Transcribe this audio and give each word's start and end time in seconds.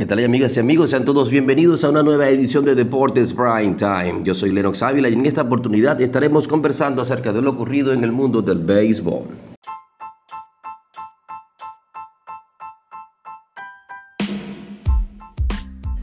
¿Qué 0.00 0.06
tal 0.06 0.24
amigas 0.24 0.56
y 0.56 0.60
amigos? 0.60 0.88
Sean 0.88 1.04
todos 1.04 1.28
bienvenidos 1.28 1.84
a 1.84 1.90
una 1.90 2.02
nueva 2.02 2.26
edición 2.26 2.64
de 2.64 2.74
Deportes 2.74 3.34
Prime 3.34 3.74
Time. 3.74 4.22
Yo 4.24 4.34
soy 4.34 4.50
Lennox 4.50 4.82
Ávila 4.82 5.10
y 5.10 5.12
en 5.12 5.26
esta 5.26 5.42
oportunidad 5.42 6.00
estaremos 6.00 6.48
conversando 6.48 7.02
acerca 7.02 7.34
de 7.34 7.42
lo 7.42 7.50
ocurrido 7.50 7.92
en 7.92 8.02
el 8.02 8.10
mundo 8.10 8.40
del 8.40 8.60
béisbol. 8.64 9.49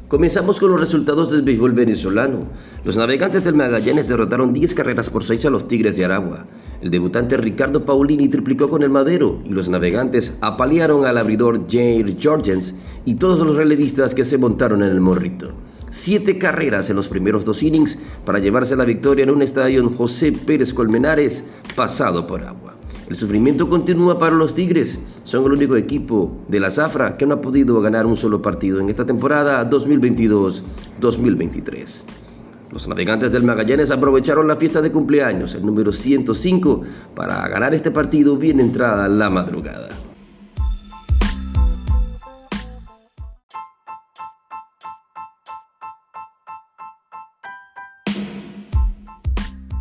Comenzamos 0.08 0.62
con 0.62 0.72
los 0.72 0.80
resultados 0.80 1.32
del 1.34 1.42
béisbol 1.42 1.74
venezolano. 1.74 2.48
Los 2.86 2.96
navegantes 2.96 3.44
del 3.44 3.56
Magallanes 3.56 4.08
derrotaron 4.08 4.54
10 4.54 4.74
carreras 4.74 5.10
por 5.10 5.26
6 5.26 5.48
a 5.48 5.50
los 5.50 5.68
Tigres 5.68 5.98
de 5.98 6.06
Aragua. 6.06 6.46
El 6.82 6.92
debutante 6.92 7.36
Ricardo 7.36 7.84
Paulini 7.84 8.30
triplicó 8.30 8.70
con 8.70 8.84
el 8.84 8.90
Madero 8.90 9.42
y 9.44 9.50
los 9.50 9.68
navegantes 9.68 10.38
apalearon 10.40 11.06
al 11.06 11.18
abridor 11.18 11.68
Jair 11.70 12.16
Jorgens 12.24 12.74
y 13.04 13.16
todos 13.16 13.46
los 13.46 13.58
relevistas 13.58 14.16
que 14.16 14.24
se 14.24 14.38
montaron 14.38 14.82
en 14.82 14.92
el 14.92 15.02
morrito. 15.02 15.52
Siete 15.90 16.38
carreras 16.38 16.90
en 16.90 16.96
los 16.96 17.10
primeros 17.10 17.44
dos 17.44 17.62
innings 17.62 18.00
para 18.24 18.40
llevarse 18.40 18.78
la 18.78 18.86
victoria 18.86 19.24
en 19.24 19.32
un 19.32 19.42
estadio 19.42 19.90
José 19.90 20.32
Pérez 20.32 20.74
Colmenares 20.74 21.44
pasado 21.76 22.26
por 22.26 22.46
agua. 22.46 22.77
El 23.10 23.16
sufrimiento 23.16 23.70
continúa 23.70 24.20
para 24.20 24.36
los 24.36 24.54
Tigres. 24.54 25.00
Son 25.24 25.46
el 25.46 25.54
único 25.54 25.78
equipo 25.78 26.44
de 26.50 26.60
la 26.60 26.70
Zafra 26.70 27.16
que 27.16 27.26
no 27.26 27.36
ha 27.36 27.42
podido 27.42 27.80
ganar 27.80 28.06
un 28.06 28.18
solo 28.18 28.42
partido 28.42 28.82
en 28.82 28.90
esta 28.90 29.06
temporada 29.06 29.70
2022-2023. 29.70 32.04
Los 32.70 32.86
navegantes 32.90 33.32
del 33.32 33.44
Magallanes 33.44 33.92
aprovecharon 33.92 34.46
la 34.46 34.58
fiesta 34.58 34.82
de 34.82 34.92
cumpleaños, 34.92 35.56
el 35.56 35.66
número 35.66 35.94
105, 35.94 36.82
para 37.16 37.48
ganar 37.48 37.74
este 37.74 37.92
partido 37.92 38.36
bien 38.36 38.60
entrada 38.60 39.08
la 39.08 39.30
madrugada. 39.30 39.88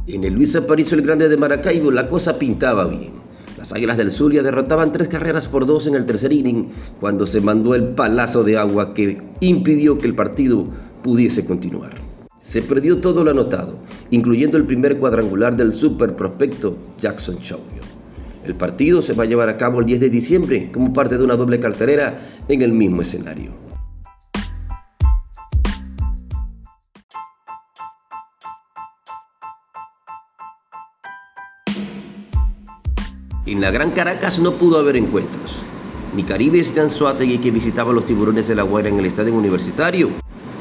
En 0.08 0.22
el 0.22 0.34
Luis 0.34 0.54
Aparicio 0.54 0.96
el 0.96 1.02
Grande 1.02 1.28
de 1.28 1.36
Maracaibo 1.36 1.90
la 1.90 2.08
cosa 2.08 2.38
pintaba 2.38 2.86
bien. 2.86 3.10
Las 3.58 3.72
Águilas 3.72 3.96
del 3.96 4.12
Zulia 4.12 4.44
derrotaban 4.44 4.92
tres 4.92 5.08
carreras 5.08 5.48
por 5.48 5.66
dos 5.66 5.88
en 5.88 5.96
el 5.96 6.06
tercer 6.06 6.32
inning 6.32 6.68
cuando 7.00 7.26
se 7.26 7.40
mandó 7.40 7.74
el 7.74 7.88
palazo 7.88 8.44
de 8.44 8.56
agua 8.56 8.94
que 8.94 9.20
impidió 9.40 9.98
que 9.98 10.06
el 10.06 10.14
partido 10.14 10.64
pudiese 11.02 11.44
continuar. 11.44 11.94
Se 12.38 12.62
perdió 12.62 13.00
todo 13.00 13.24
lo 13.24 13.32
anotado, 13.32 13.78
incluyendo 14.10 14.56
el 14.56 14.64
primer 14.64 14.96
cuadrangular 14.98 15.56
del 15.56 15.72
super 15.72 16.14
prospecto 16.14 16.76
Jackson 16.98 17.40
Chauyo. 17.40 17.82
El 18.44 18.54
partido 18.54 19.02
se 19.02 19.12
va 19.12 19.24
a 19.24 19.26
llevar 19.26 19.48
a 19.48 19.56
cabo 19.56 19.80
el 19.80 19.86
10 19.86 19.98
de 19.98 20.10
diciembre 20.10 20.70
como 20.72 20.92
parte 20.92 21.18
de 21.18 21.24
una 21.24 21.34
doble 21.34 21.58
carterera 21.58 22.20
en 22.46 22.62
el 22.62 22.70
mismo 22.70 23.02
escenario. 23.02 23.65
En 33.46 33.60
la 33.60 33.70
Gran 33.70 33.92
Caracas 33.92 34.40
no 34.40 34.54
pudo 34.54 34.76
haber 34.76 34.96
encuentros. 34.96 35.60
Ni 36.16 36.24
Caribes 36.24 36.74
de 36.74 36.80
Anzuategui 36.80 37.38
que 37.38 37.52
visitaban 37.52 37.94
los 37.94 38.04
tiburones 38.04 38.48
de 38.48 38.56
la 38.56 38.64
Guaira 38.64 38.88
en 38.88 38.98
el 38.98 39.06
estadio 39.06 39.32
universitario, 39.34 40.08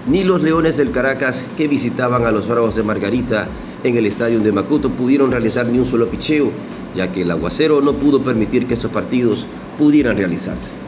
ni 0.08 0.24
los 0.24 0.44
Leones 0.44 0.78
del 0.78 0.92
Caracas 0.92 1.48
que 1.58 1.68
visitaban 1.68 2.28
a 2.28 2.32
los 2.32 2.48
Bravos 2.48 2.76
de 2.76 2.84
Margarita 2.84 3.48
en 3.84 3.98
el 3.98 4.06
estadio 4.06 4.40
de 4.40 4.52
Macuto 4.52 4.92
pudieron 4.92 5.32
realizar 5.32 5.66
ni 5.66 5.80
un 5.80 5.86
solo 5.88 6.08
picheo, 6.10 6.52
ya 6.96 7.12
que 7.12 7.24
el 7.24 7.32
aguacero 7.32 7.82
no 7.82 7.94
pudo 7.94 8.22
permitir 8.22 8.68
que 8.68 8.76
estos 8.76 8.92
partidos 8.92 9.48
pudieran 9.80 10.16
realizarse. 10.18 10.85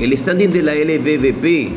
El 0.00 0.16
standing 0.16 0.52
de 0.52 0.62
la 0.62 0.76
LBBP 0.76 1.72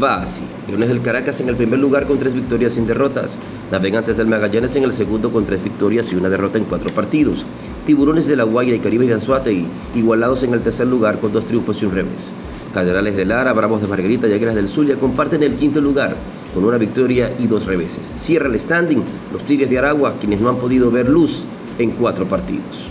va 0.00 0.22
así. 0.22 0.44
Leones 0.68 0.88
del 0.88 1.02
Caracas 1.02 1.40
en 1.40 1.48
el 1.48 1.56
primer 1.56 1.80
lugar 1.80 2.06
con 2.06 2.16
tres 2.16 2.32
victorias 2.32 2.74
sin 2.74 2.86
derrotas. 2.86 3.38
Navegantes 3.72 4.18
del 4.18 4.28
Magallanes 4.28 4.76
en 4.76 4.84
el 4.84 4.92
segundo 4.92 5.32
con 5.32 5.46
tres 5.46 5.64
victorias 5.64 6.12
y 6.12 6.14
una 6.14 6.28
derrota 6.28 6.58
en 6.58 6.64
cuatro 6.64 6.94
partidos. 6.94 7.44
Tiburones 7.84 8.28
de 8.28 8.36
la 8.36 8.44
Guaira 8.44 8.76
y 8.76 8.78
Caribe 8.78 9.08
de 9.08 9.14
Anzuategui 9.14 9.66
igualados 9.96 10.44
en 10.44 10.54
el 10.54 10.60
tercer 10.60 10.86
lugar 10.86 11.18
con 11.18 11.32
dos 11.32 11.44
triunfos 11.44 11.82
y 11.82 11.86
un 11.86 11.92
revés. 11.92 12.32
Caderales 12.72 13.16
de 13.16 13.24
Lara, 13.24 13.52
Bravos 13.52 13.80
de 13.80 13.88
Margarita 13.88 14.28
y 14.28 14.32
Águilas 14.34 14.54
del 14.54 14.68
Zulia 14.68 14.94
comparten 14.94 15.42
el 15.42 15.56
quinto 15.56 15.80
lugar 15.80 16.14
con 16.54 16.64
una 16.64 16.78
victoria 16.78 17.32
y 17.36 17.48
dos 17.48 17.66
reveses. 17.66 18.08
Cierra 18.14 18.46
el 18.46 18.56
standing 18.60 19.02
los 19.32 19.42
Tigres 19.42 19.70
de 19.70 19.78
Aragua, 19.78 20.14
quienes 20.20 20.40
no 20.40 20.50
han 20.50 20.58
podido 20.58 20.88
ver 20.92 21.08
luz 21.08 21.42
en 21.80 21.90
cuatro 21.90 22.26
partidos. 22.26 22.88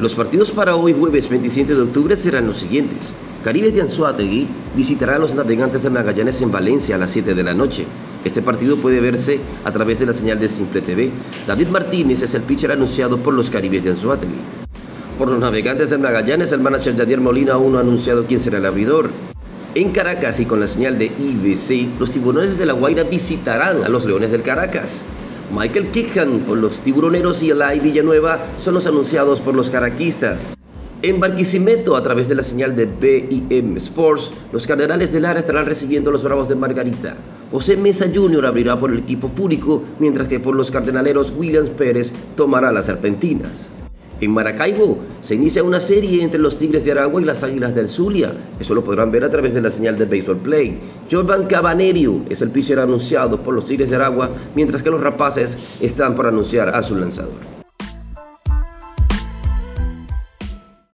Los 0.00 0.14
partidos 0.14 0.52
para 0.52 0.76
hoy 0.76 0.94
jueves 0.96 1.28
27 1.28 1.74
de 1.74 1.82
octubre 1.82 2.14
serán 2.14 2.46
los 2.46 2.58
siguientes. 2.58 3.12
Caribe 3.42 3.72
de 3.72 3.80
Anzuategui 3.80 4.46
visitará 4.76 5.16
a 5.16 5.18
los 5.18 5.34
navegantes 5.34 5.82
de 5.82 5.90
Magallanes 5.90 6.40
en 6.40 6.52
Valencia 6.52 6.94
a 6.94 6.98
las 6.98 7.10
7 7.10 7.34
de 7.34 7.42
la 7.42 7.52
noche. 7.52 7.84
Este 8.24 8.40
partido 8.40 8.76
puede 8.76 9.00
verse 9.00 9.40
a 9.64 9.72
través 9.72 9.98
de 9.98 10.06
la 10.06 10.12
señal 10.12 10.38
de 10.38 10.48
Simple 10.48 10.82
TV. 10.82 11.10
David 11.48 11.66
Martínez 11.68 12.22
es 12.22 12.32
el 12.34 12.42
pitcher 12.42 12.70
anunciado 12.70 13.18
por 13.18 13.34
los 13.34 13.50
Caribes 13.50 13.82
de 13.82 13.90
Anzuategui. 13.90 14.38
Por 15.18 15.30
los 15.30 15.40
navegantes 15.40 15.90
de 15.90 15.98
Magallanes, 15.98 16.52
el 16.52 16.60
manager 16.60 16.96
Jadier 16.96 17.20
Molina 17.20 17.54
aún 17.54 17.72
no 17.72 17.78
ha 17.78 17.80
anunciado 17.80 18.24
quién 18.24 18.38
será 18.38 18.58
el 18.58 18.66
abridor. 18.66 19.10
En 19.74 19.90
Caracas 19.90 20.38
y 20.38 20.46
con 20.46 20.60
la 20.60 20.68
señal 20.68 20.96
de 20.96 21.06
IBC, 21.06 21.98
los 21.98 22.12
tiburones 22.12 22.56
de 22.56 22.66
La 22.66 22.72
Guaira 22.72 23.02
visitarán 23.02 23.82
a 23.82 23.88
los 23.88 24.04
Leones 24.04 24.30
del 24.30 24.42
Caracas. 24.42 25.04
Michael 25.50 25.86
Kickham 25.86 26.40
por 26.40 26.58
los 26.58 26.80
Tiburoneros 26.80 27.42
y 27.42 27.50
Eli 27.50 27.80
Villanueva 27.80 28.38
son 28.58 28.74
los 28.74 28.86
anunciados 28.86 29.40
por 29.40 29.54
los 29.54 29.70
caraquistas. 29.70 30.54
En 31.00 31.20
Barquisimeto, 31.20 31.96
a 31.96 32.02
través 32.02 32.28
de 32.28 32.34
la 32.34 32.42
señal 32.42 32.76
de 32.76 32.86
BIM 32.86 33.76
Sports, 33.76 34.32
los 34.52 34.66
Cardenales 34.66 35.12
de 35.12 35.20
Lara 35.20 35.38
estarán 35.38 35.64
recibiendo 35.64 36.10
los 36.10 36.24
Bravos 36.24 36.48
de 36.48 36.56
Margarita. 36.56 37.14
José 37.50 37.76
Mesa 37.76 38.06
Jr. 38.12 38.44
abrirá 38.44 38.78
por 38.78 38.90
el 38.90 38.98
equipo 38.98 39.28
Fúrico, 39.28 39.84
mientras 40.00 40.28
que 40.28 40.40
por 40.40 40.54
los 40.54 40.70
Cardenaleros 40.70 41.32
Williams 41.36 41.70
Pérez 41.70 42.12
tomará 42.36 42.70
las 42.72 42.86
Serpentinas. 42.86 43.70
En 44.20 44.32
Maracaibo 44.32 44.98
se 45.20 45.36
inicia 45.36 45.62
una 45.62 45.78
serie 45.78 46.22
entre 46.22 46.40
los 46.40 46.58
Tigres 46.58 46.84
de 46.84 46.92
Aragua 46.92 47.22
y 47.22 47.24
las 47.24 47.44
Águilas 47.44 47.74
del 47.74 47.86
Zulia. 47.86 48.32
Eso 48.58 48.74
lo 48.74 48.82
podrán 48.82 49.12
ver 49.12 49.22
a 49.22 49.30
través 49.30 49.54
de 49.54 49.60
la 49.60 49.70
señal 49.70 49.96
de 49.96 50.06
Baseball 50.06 50.38
Play. 50.38 50.78
Jordan 51.10 51.46
Cabanerio 51.46 52.22
es 52.28 52.42
el 52.42 52.50
pitcher 52.50 52.80
anunciado 52.80 53.38
por 53.38 53.54
los 53.54 53.64
Tigres 53.64 53.90
de 53.90 53.96
Aragua, 53.96 54.30
mientras 54.56 54.82
que 54.82 54.90
los 54.90 55.00
Rapaces 55.00 55.56
están 55.80 56.16
por 56.16 56.26
anunciar 56.26 56.68
a 56.70 56.82
su 56.82 56.96
lanzador. 56.96 57.58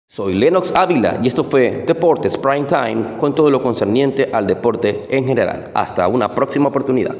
Soy 0.06 0.34
Lennox 0.34 0.72
Ávila 0.76 1.18
y 1.22 1.26
esto 1.26 1.42
fue 1.42 1.82
Deportes 1.86 2.38
Prime 2.38 2.66
Time 2.66 3.16
con 3.18 3.34
todo 3.34 3.50
lo 3.50 3.62
concerniente 3.62 4.30
al 4.32 4.46
deporte 4.46 5.02
en 5.08 5.26
general. 5.26 5.72
Hasta 5.74 6.06
una 6.06 6.34
próxima 6.34 6.68
oportunidad. 6.68 7.16